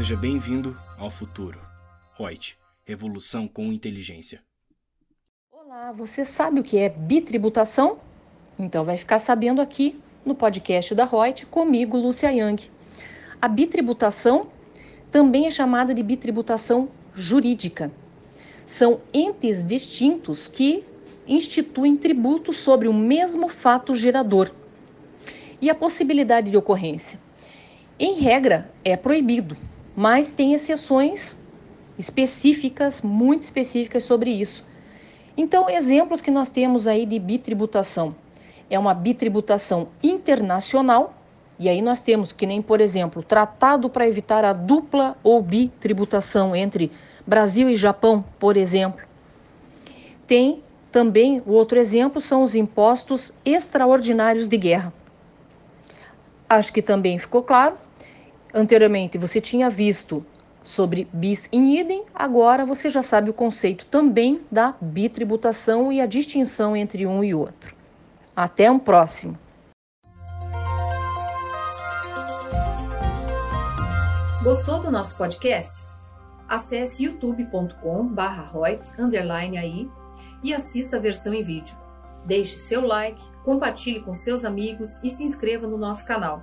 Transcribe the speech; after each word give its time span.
Seja 0.00 0.16
bem-vindo 0.16 0.74
ao 0.96 1.10
futuro. 1.10 1.60
Reut, 2.18 2.56
revolução 2.86 3.46
com 3.46 3.70
inteligência. 3.70 4.42
Olá, 5.52 5.92
você 5.92 6.24
sabe 6.24 6.58
o 6.58 6.64
que 6.64 6.78
é 6.78 6.88
bitributação? 6.88 7.98
Então 8.58 8.82
vai 8.82 8.96
ficar 8.96 9.20
sabendo 9.20 9.60
aqui 9.60 10.00
no 10.24 10.34
podcast 10.34 10.94
da 10.94 11.04
Reut 11.04 11.44
comigo, 11.44 11.98
Lúcia 11.98 12.32
Yang. 12.32 12.70
A 13.42 13.46
bitributação 13.46 14.46
também 15.12 15.46
é 15.46 15.50
chamada 15.50 15.92
de 15.92 16.02
bitributação 16.02 16.88
jurídica. 17.14 17.92
São 18.64 19.02
entes 19.12 19.62
distintos 19.62 20.48
que 20.48 20.82
instituem 21.28 21.94
tributo 21.94 22.54
sobre 22.54 22.88
o 22.88 22.94
mesmo 22.94 23.50
fato 23.50 23.94
gerador. 23.94 24.50
E 25.60 25.68
a 25.68 25.74
possibilidade 25.74 26.50
de 26.50 26.56
ocorrência? 26.56 27.20
Em 27.98 28.14
regra, 28.14 28.72
é 28.82 28.96
proibido, 28.96 29.58
mas 30.00 30.32
tem 30.32 30.54
exceções 30.54 31.36
específicas, 31.98 33.02
muito 33.02 33.42
específicas 33.42 34.02
sobre 34.02 34.30
isso. 34.30 34.64
Então, 35.36 35.68
exemplos 35.68 36.22
que 36.22 36.30
nós 36.30 36.48
temos 36.48 36.86
aí 36.86 37.04
de 37.04 37.18
bitributação. 37.18 38.16
É 38.70 38.78
uma 38.78 38.94
bitributação 38.94 39.88
internacional, 40.02 41.12
e 41.58 41.68
aí 41.68 41.82
nós 41.82 42.00
temos 42.00 42.32
que 42.32 42.46
nem, 42.46 42.62
por 42.62 42.80
exemplo, 42.80 43.22
tratado 43.22 43.90
para 43.90 44.08
evitar 44.08 44.42
a 44.42 44.54
dupla 44.54 45.18
ou 45.22 45.42
bitributação 45.42 46.56
entre 46.56 46.90
Brasil 47.26 47.68
e 47.68 47.76
Japão, 47.76 48.24
por 48.38 48.56
exemplo. 48.56 49.04
Tem 50.26 50.62
também 50.90 51.42
o 51.44 51.52
outro 51.52 51.78
exemplo 51.78 52.22
são 52.22 52.42
os 52.42 52.54
impostos 52.54 53.34
extraordinários 53.44 54.48
de 54.48 54.56
guerra. 54.56 54.94
Acho 56.48 56.72
que 56.72 56.80
também 56.80 57.18
ficou 57.18 57.42
claro. 57.42 57.76
Anteriormente 58.52 59.16
você 59.16 59.40
tinha 59.40 59.70
visto 59.70 60.26
sobre 60.62 61.08
bis 61.12 61.48
in 61.52 61.78
idem, 61.78 62.04
agora 62.14 62.66
você 62.66 62.90
já 62.90 63.02
sabe 63.02 63.30
o 63.30 63.34
conceito 63.34 63.86
também 63.86 64.42
da 64.50 64.74
bitributação 64.80 65.92
e 65.92 66.00
a 66.00 66.06
distinção 66.06 66.76
entre 66.76 67.06
um 67.06 67.22
e 67.22 67.32
outro. 67.34 67.74
Até 68.34 68.70
um 68.70 68.78
próximo. 68.78 69.38
Gostou 74.42 74.80
do 74.80 74.90
nosso 74.90 75.18
podcast? 75.18 75.86
Acesse 76.48 77.04
youtube.com/royts_aí 77.04 79.90
e 80.42 80.54
assista 80.54 80.96
a 80.96 81.00
versão 81.00 81.34
em 81.34 81.42
vídeo. 81.42 81.76
Deixe 82.24 82.58
seu 82.58 82.86
like, 82.86 83.22
compartilhe 83.44 84.00
com 84.00 84.14
seus 84.14 84.44
amigos 84.44 85.02
e 85.04 85.10
se 85.10 85.24
inscreva 85.24 85.66
no 85.66 85.78
nosso 85.78 86.06
canal. 86.06 86.42